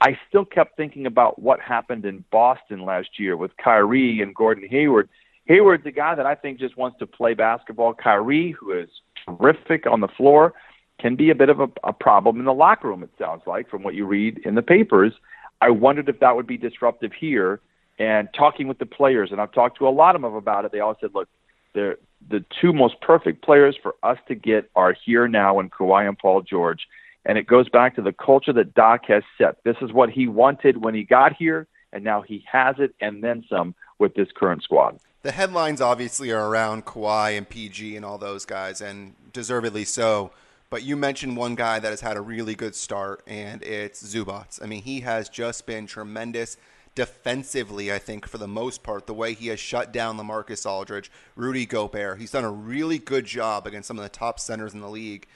[0.00, 4.68] I still kept thinking about what happened in Boston last year with Kyrie and Gordon
[4.68, 5.08] Hayward.
[5.46, 7.92] Hayward's a guy that I think just wants to play basketball.
[7.92, 8.88] Kyrie, who is
[9.26, 10.54] terrific on the floor,
[10.98, 13.68] can be a bit of a, a problem in the locker room, it sounds like,
[13.68, 15.12] from what you read in the papers.
[15.60, 17.60] I wondered if that would be disruptive here.
[17.98, 20.72] And talking with the players, and I've talked to a lot of them about it,
[20.72, 21.28] they all said, look,
[21.74, 21.96] they're,
[22.28, 26.18] the two most perfect players for us to get are here now in Kawhi and
[26.18, 26.88] Paul George.
[27.26, 29.62] And it goes back to the culture that Doc has set.
[29.64, 33.22] This is what he wanted when he got here, and now he has it and
[33.22, 34.98] then some with this current squad.
[35.22, 40.32] The headlines obviously are around Kawhi and PG and all those guys, and deservedly so.
[40.68, 44.62] But you mentioned one guy that has had a really good start, and it's Zubac.
[44.62, 46.56] I mean, he has just been tremendous
[46.94, 51.10] defensively, I think, for the most part, the way he has shut down LaMarcus Aldridge,
[51.36, 52.20] Rudy Gobert.
[52.20, 55.26] He's done a really good job against some of the top centers in the league.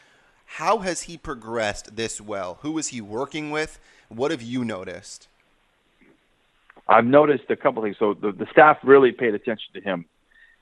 [0.45, 2.59] How has he progressed this well?
[2.63, 3.79] Who is he working with?
[4.09, 5.29] What have you noticed?
[6.89, 7.97] I've noticed a couple things.
[7.99, 10.07] So the, the staff really paid attention to him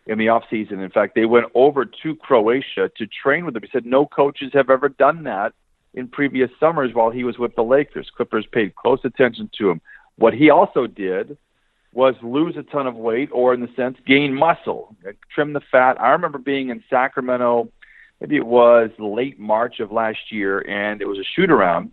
[0.06, 0.80] in the off season.
[0.80, 3.62] In fact, they went over to Croatia to train with him.
[3.62, 5.52] He said no coaches have ever done that
[5.94, 8.11] in previous summers while he was with the Lakers.
[8.16, 9.80] Clippers paid close attention to him.
[10.16, 11.37] What he also did
[11.92, 14.94] was lose a ton of weight, or in the sense, gain muscle,
[15.35, 16.00] trim the fat.
[16.00, 17.70] I remember being in Sacramento,
[18.20, 21.90] maybe it was late March of last year, and it was a shoot around.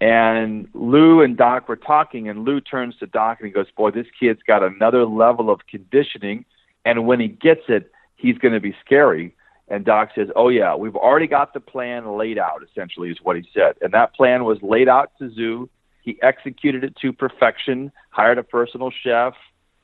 [0.00, 3.90] And Lou and Doc were talking, and Lou turns to Doc and he goes, Boy,
[3.90, 6.44] this kid's got another level of conditioning
[6.84, 9.34] and when he gets it, he's going to be scary.
[9.68, 13.36] And Doc says, "Oh yeah, we've already got the plan laid out." Essentially, is what
[13.36, 15.68] he said, and that plan was laid out to Zoo.
[16.02, 17.92] He executed it to perfection.
[18.10, 19.34] Hired a personal chef,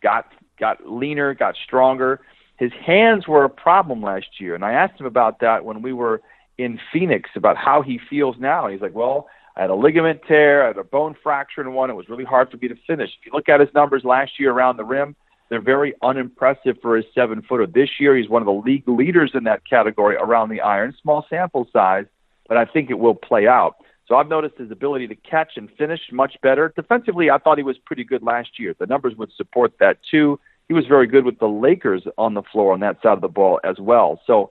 [0.03, 2.21] got got leaner, got stronger.
[2.59, 5.93] His hands were a problem last year, and I asked him about that when we
[5.93, 6.23] were
[6.57, 8.69] in Phoenix about how he feels now.
[8.69, 11.91] He's like, "Well, I had a ligament tear, I had a bone fracture in one.
[11.91, 13.11] It was really hard for me to finish.
[13.19, 15.17] If you look at his numbers last year around the rim,
[15.49, 17.67] they're very unimpressive for his seven footer.
[17.67, 20.95] This year, he's one of the league leaders in that category around the iron.
[21.01, 22.05] Small sample size,
[22.49, 23.77] but I think it will play out.
[24.09, 26.73] So I've noticed his ability to catch and finish much better.
[26.77, 28.75] Defensively, I thought he was pretty good last year.
[28.79, 30.39] The numbers would support that too.
[30.69, 33.29] He was very good with the Lakers on the floor on that side of the
[33.29, 34.21] ball as well.
[34.27, 34.51] So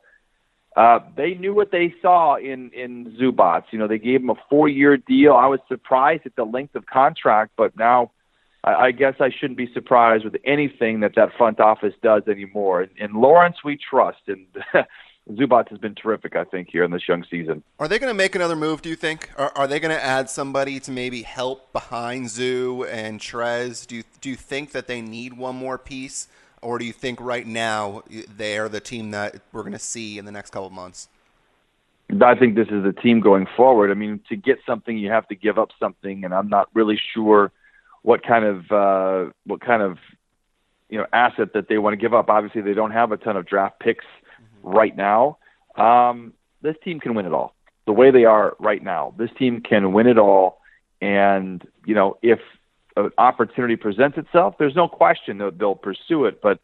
[0.75, 3.63] uh, they knew what they saw in in Zubac.
[3.71, 5.33] You know, they gave him a four-year deal.
[5.33, 8.11] I was surprised at the length of contract, but now
[8.65, 12.83] I, I guess I shouldn't be surprised with anything that that front office does anymore.
[12.83, 14.45] In, in Lawrence, we trust, and
[15.31, 17.63] Zubac has been terrific, I think, here in this young season.
[17.79, 18.81] Are they going to make another move?
[18.83, 19.31] Do you think?
[19.37, 23.87] Are, are they going to add somebody to maybe help behind Zoo and Trez?
[23.87, 26.27] Do you do you think that they need one more piece,
[26.61, 28.03] or do you think right now
[28.37, 31.07] they are the team that we're going to see in the next couple of months?
[32.21, 33.89] I think this is the team going forward.
[33.89, 36.99] I mean, to get something, you have to give up something, and I'm not really
[37.15, 37.51] sure
[38.03, 39.97] what kind of uh, what kind of
[40.87, 42.29] you know asset that they want to give up.
[42.29, 44.05] Obviously, they don't have a ton of draft picks.
[44.65, 45.37] Right now.
[45.75, 47.53] Um, this team can win it all.
[47.85, 50.59] The way they are right now, this team can win it all.
[51.01, 52.39] And you know, if
[52.97, 56.41] an opportunity presents itself, there's no question that they'll pursue it.
[56.41, 56.59] But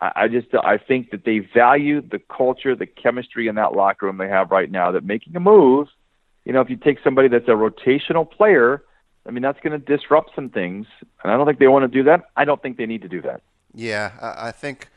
[0.00, 4.06] I, I just I think that they value the culture, the chemistry in that locker
[4.06, 4.92] room they have right now.
[4.92, 5.88] That making a move,
[6.44, 8.82] you know, if you take somebody that's a rotational player
[9.26, 10.86] I mean, that's going to disrupt some things,
[11.22, 12.24] and I don't think they want to do that.
[12.36, 13.42] I don't think they need to do that.
[13.74, 14.88] Yeah, I think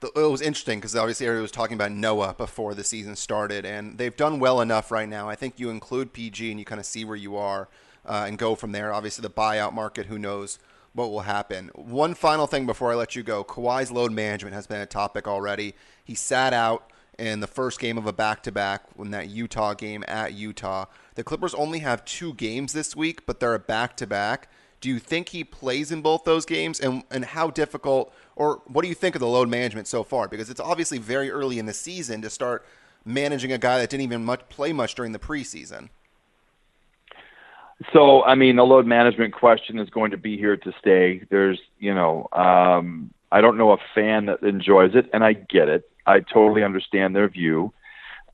[0.00, 3.64] the, it was interesting because obviously everybody was talking about Noah before the season started,
[3.64, 5.28] and they've done well enough right now.
[5.28, 7.68] I think you include PG and you kind of see where you are
[8.04, 8.92] uh, and go from there.
[8.92, 10.58] Obviously, the buyout market, who knows
[10.92, 11.70] what will happen.
[11.74, 15.28] One final thing before I let you go Kawhi's load management has been a topic
[15.28, 15.74] already.
[16.02, 19.74] He sat out in the first game of a back to back in that Utah
[19.74, 20.86] game at Utah.
[21.14, 24.50] The Clippers only have two games this week, but they're a back to back.
[24.80, 26.80] Do you think he plays in both those games?
[26.80, 30.28] And, and how difficult, or what do you think of the load management so far?
[30.28, 32.64] Because it's obviously very early in the season to start
[33.04, 35.88] managing a guy that didn't even much, play much during the preseason.
[37.92, 41.22] So, I mean, the load management question is going to be here to stay.
[41.28, 45.68] There's, you know, um, I don't know a fan that enjoys it, and I get
[45.68, 45.88] it.
[46.06, 47.72] I totally understand their view.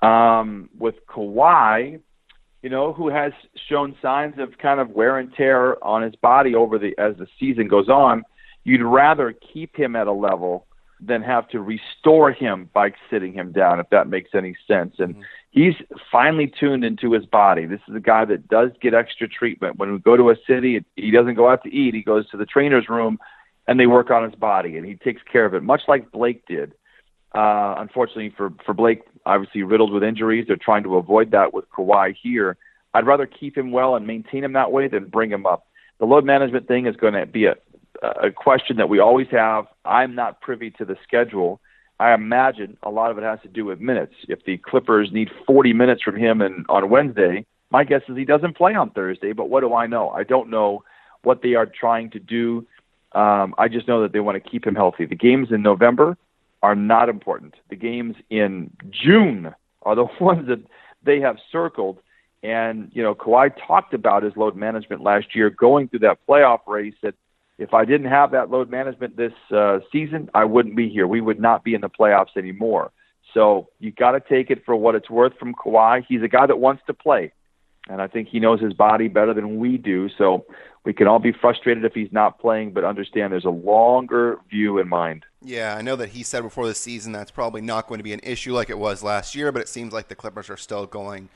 [0.00, 2.00] Um, with Kawhi,
[2.62, 3.32] you know, who has
[3.68, 7.26] shown signs of kind of wear and tear on his body over the as the
[7.38, 8.22] season goes on,
[8.64, 10.66] you'd rather keep him at a level
[11.04, 14.94] than have to restore him by sitting him down, if that makes any sense.
[14.98, 15.22] And mm-hmm.
[15.50, 15.74] he's
[16.12, 17.66] finally tuned into his body.
[17.66, 19.78] This is a guy that does get extra treatment.
[19.78, 21.94] When we go to a city, he doesn't go out to eat.
[21.94, 23.18] He goes to the trainer's room
[23.66, 26.46] and they work on his body and he takes care of it, much like Blake
[26.46, 26.72] did.
[27.34, 30.44] Uh, unfortunately for, for Blake, obviously riddled with injuries.
[30.46, 32.56] They're trying to avoid that with Kawhi here.
[32.94, 35.66] I'd rather keep him well and maintain him that way than bring him up.
[35.98, 37.54] The load management thing is going to be a,
[38.02, 39.66] a question that we always have.
[39.84, 41.60] I'm not privy to the schedule.
[41.98, 44.14] I imagine a lot of it has to do with minutes.
[44.28, 48.24] If the Clippers need 40 minutes from him and on Wednesday, my guess is he
[48.24, 49.32] doesn't play on Thursday.
[49.32, 50.10] But what do I know?
[50.10, 50.84] I don't know
[51.22, 52.66] what they are trying to do.
[53.12, 55.06] Um, I just know that they want to keep him healthy.
[55.06, 56.16] The games in November
[56.62, 57.54] are not important.
[57.70, 60.60] The games in June are the ones that
[61.02, 61.98] they have circled.
[62.42, 66.60] And, you know, Kawhi talked about his load management last year going through that playoff
[66.66, 67.14] race that
[67.58, 71.06] if I didn't have that load management this uh, season, I wouldn't be here.
[71.06, 72.90] We would not be in the playoffs anymore.
[73.34, 76.04] So you got to take it for what it's worth from Kawhi.
[76.08, 77.32] He's a guy that wants to play,
[77.88, 80.08] and I think he knows his body better than we do.
[80.18, 80.44] So
[80.84, 84.78] we can all be frustrated if he's not playing, but understand there's a longer view
[84.78, 85.24] in mind.
[85.40, 88.12] Yeah, I know that he said before the season that's probably not going to be
[88.12, 90.86] an issue like it was last year, but it seems like the Clippers are still
[90.86, 91.28] going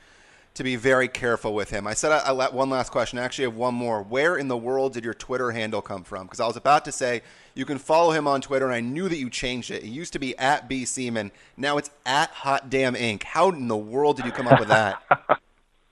[0.53, 1.85] to be very careful with him.
[1.87, 3.19] I said I, I one last question.
[3.19, 4.01] I actually have one more.
[4.01, 6.25] Where in the world did your Twitter handle come from?
[6.25, 7.21] Because I was about to say
[7.53, 9.83] you can follow him on Twitter, and I knew that you changed it.
[9.83, 11.31] It used to be at B Sieman.
[11.55, 13.23] Now it's at Hot Damn Inc.
[13.23, 15.01] How in the world did you come up with that?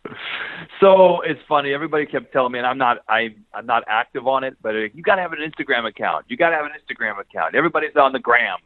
[0.80, 1.74] so it's funny.
[1.74, 5.02] Everybody kept telling me, and I'm not, I, I'm not active on it, but you
[5.04, 6.26] got to have an Instagram account.
[6.28, 7.56] You got to have an Instagram account.
[7.56, 8.58] Everybody's on the gram,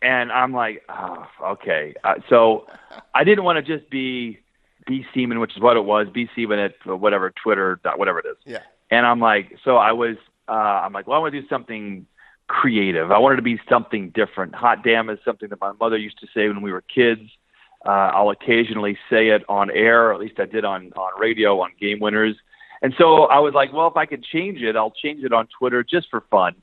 [0.00, 1.94] and I'm like, oh, okay.
[2.04, 2.66] Uh, so
[3.14, 4.40] I didn't want to just be
[4.86, 8.36] B Sieman, which is what it was, B Sieman at whatever Twitter, whatever it is.
[8.44, 8.58] Yeah.
[8.90, 10.16] And I'm like, so I was,
[10.48, 12.06] uh, I'm like, well, I want to do something
[12.48, 13.10] creative.
[13.10, 14.54] I wanted to be something different.
[14.54, 17.22] Hot damn is something that my mother used to say when we were kids.
[17.84, 21.60] Uh, I'll occasionally say it on air, or at least I did on on radio
[21.60, 22.36] on Game Winners.
[22.80, 25.48] And so I was like, well, if I could change it, I'll change it on
[25.58, 26.54] Twitter just for fun.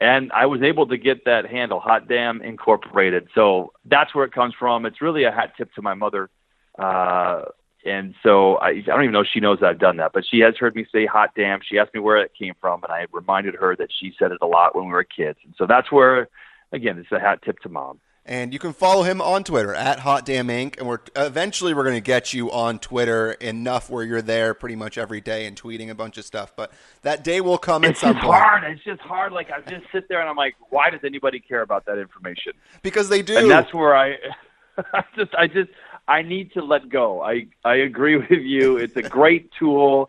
[0.00, 3.28] And I was able to get that handle, Hot Damn Incorporated.
[3.34, 4.86] So that's where it comes from.
[4.86, 6.30] It's really a hat tip to my mother.
[6.78, 7.46] Uh,
[7.84, 10.24] and so I, I don't even know if she knows that I've done that, but
[10.28, 11.60] she has heard me say hot damn.
[11.62, 14.38] She asked me where it came from, and I reminded her that she said it
[14.42, 15.38] a lot when we were kids.
[15.44, 16.28] And so that's where,
[16.72, 18.00] again, it's a hat tip to mom.
[18.28, 20.78] And you can follow him on Twitter at Hot Damn Inc.
[20.78, 24.76] And we're eventually we're going to get you on Twitter enough where you're there pretty
[24.76, 26.54] much every day and tweeting a bunch of stuff.
[26.54, 26.70] But
[27.02, 28.26] that day will come it's at some point.
[28.26, 28.64] It's hard.
[28.64, 29.32] It's just hard.
[29.32, 32.52] Like I just sit there and I'm like, why does anybody care about that information?
[32.82, 33.38] Because they do.
[33.38, 34.16] And that's where I,
[34.92, 35.70] I just, I just,
[36.06, 37.22] I need to let go.
[37.22, 38.78] I I agree with you.
[38.78, 40.08] It's a great tool,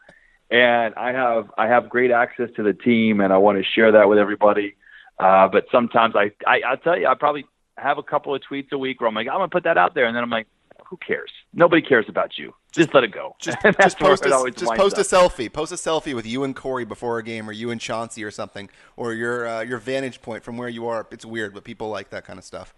[0.50, 3.92] and I have I have great access to the team, and I want to share
[3.92, 4.76] that with everybody.
[5.20, 7.46] Uh, but sometimes I, I I'll tell you, I probably
[7.82, 9.96] have a couple of tweets a week where I'm like, I'm gonna put that out
[9.96, 10.48] there, and then I'm like,
[10.90, 11.32] who cares?
[11.54, 12.54] Nobody cares about you.
[12.72, 13.36] Just let it go.
[13.42, 15.52] Just, just post, a, just post a selfie.
[15.52, 18.32] Post a selfie with you and Corey before a game, or you and Chauncey, or
[18.32, 21.08] something, or your uh, your vantage point from where you are.
[21.12, 22.74] It's weird, but people like that kind of stuff.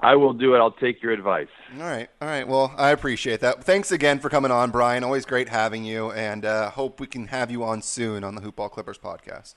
[0.00, 0.58] I will do it.
[0.58, 1.48] I'll take your advice.
[1.74, 2.08] All right.
[2.22, 2.46] All right.
[2.46, 3.64] Well, I appreciate that.
[3.64, 5.02] Thanks again for coming on, Brian.
[5.02, 8.40] Always great having you, and uh, hope we can have you on soon on the
[8.40, 9.54] Hoopball Clippers podcast.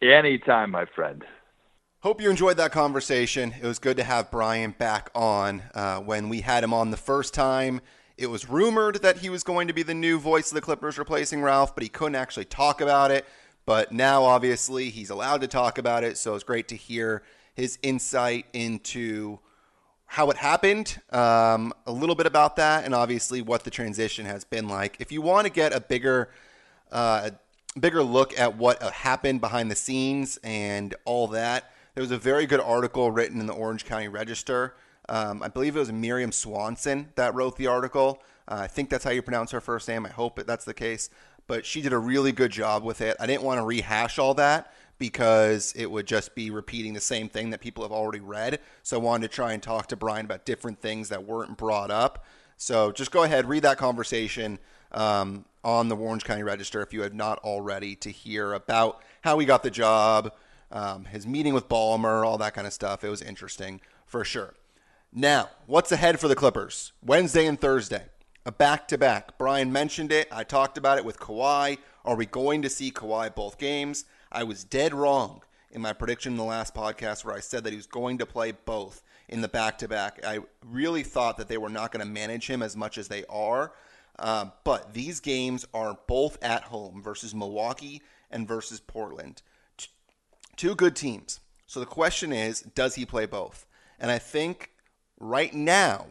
[0.00, 1.24] Anytime, my friend.
[2.02, 3.54] Hope you enjoyed that conversation.
[3.60, 5.62] It was good to have Brian back on.
[5.74, 7.82] Uh, when we had him on the first time,
[8.16, 10.98] it was rumored that he was going to be the new voice of the Clippers
[10.98, 13.26] replacing Ralph, but he couldn't actually talk about it.
[13.66, 17.22] But now, obviously, he's allowed to talk about it, so it's great to hear
[17.52, 19.38] his insight into
[20.06, 24.42] how it happened, um, a little bit about that, and obviously what the transition has
[24.42, 24.96] been like.
[25.00, 26.30] If you want to get a bigger,
[26.90, 27.32] uh,
[27.78, 32.18] bigger look at what uh, happened behind the scenes and all that, there was a
[32.18, 34.74] very good article written in the Orange County Register.
[35.08, 38.22] Um, I believe it was Miriam Swanson that wrote the article.
[38.46, 40.06] Uh, I think that's how you pronounce her first name.
[40.06, 41.10] I hope that's the case.
[41.46, 43.16] But she did a really good job with it.
[43.18, 47.28] I didn't want to rehash all that because it would just be repeating the same
[47.28, 48.60] thing that people have already read.
[48.82, 51.90] So I wanted to try and talk to Brian about different things that weren't brought
[51.90, 52.24] up.
[52.56, 54.58] So just go ahead, read that conversation
[54.92, 59.38] um, on the Orange County Register if you have not already to hear about how
[59.38, 60.32] he got the job,
[60.70, 63.04] um, his meeting with Ballmer, all that kind of stuff.
[63.04, 64.54] It was interesting for sure.
[65.12, 66.92] Now, what's ahead for the Clippers?
[67.04, 68.04] Wednesday and Thursday,
[68.46, 69.36] a back to back.
[69.38, 70.28] Brian mentioned it.
[70.30, 71.78] I talked about it with Kawhi.
[72.04, 74.04] Are we going to see Kawhi both games?
[74.30, 75.42] I was dead wrong
[75.72, 78.26] in my prediction in the last podcast where I said that he was going to
[78.26, 80.20] play both in the back to back.
[80.24, 83.24] I really thought that they were not going to manage him as much as they
[83.28, 83.72] are.
[84.18, 89.42] Uh, but these games are both at home versus Milwaukee and versus Portland.
[90.60, 91.40] Two good teams.
[91.66, 93.64] So the question is, does he play both?
[93.98, 94.72] And I think
[95.18, 96.08] right now,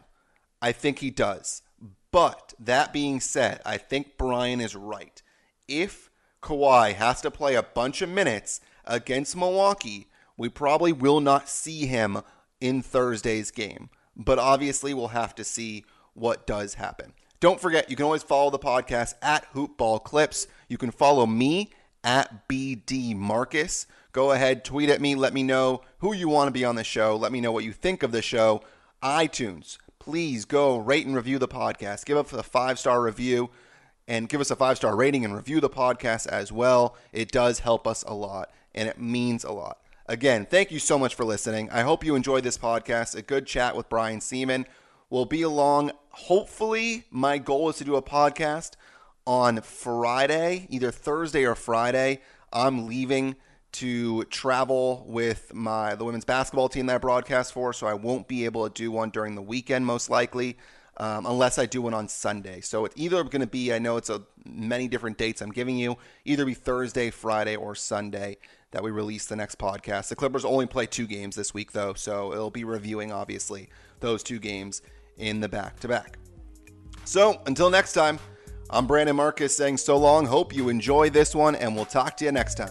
[0.60, 1.62] I think he does.
[2.10, 5.22] But that being said, I think Brian is right.
[5.68, 6.10] If
[6.42, 11.86] Kawhi has to play a bunch of minutes against Milwaukee, we probably will not see
[11.86, 12.18] him
[12.60, 13.88] in Thursday's game.
[14.16, 15.84] But obviously, we'll have to see
[16.14, 17.12] what does happen.
[17.38, 20.48] Don't forget, you can always follow the podcast at Hoopball Clips.
[20.68, 21.70] You can follow me
[22.02, 23.86] at BD Marcus.
[24.12, 25.14] Go ahead, tweet at me.
[25.14, 27.16] Let me know who you want to be on the show.
[27.16, 28.62] Let me know what you think of the show.
[29.02, 32.04] iTunes, please go rate and review the podcast.
[32.04, 33.50] Give us a five star review
[34.08, 36.96] and give us a five star rating and review the podcast as well.
[37.12, 39.78] It does help us a lot and it means a lot.
[40.06, 41.70] Again, thank you so much for listening.
[41.70, 43.14] I hope you enjoyed this podcast.
[43.16, 44.66] A good chat with Brian Sieman
[45.10, 45.90] We'll be along.
[46.10, 48.74] Hopefully, my goal is to do a podcast
[49.26, 52.20] on Friday, either Thursday or Friday.
[52.52, 53.34] I'm leaving
[53.72, 58.26] to travel with my the women's basketball team that I broadcast for, so I won't
[58.28, 60.56] be able to do one during the weekend most likely,
[60.96, 62.60] um, unless I do one on Sunday.
[62.60, 65.76] So it's either going to be I know it's a many different dates I'm giving
[65.76, 68.38] you, either be Thursday, Friday, or Sunday
[68.72, 70.08] that we release the next podcast.
[70.08, 73.68] The Clippers only play two games this week though, so it'll be reviewing obviously
[74.00, 74.82] those two games
[75.16, 76.18] in the back to back.
[77.04, 78.18] So until next time.
[78.72, 80.26] I'm Brandon Marcus saying so long.
[80.26, 82.70] Hope you enjoy this one, and we'll talk to you next time.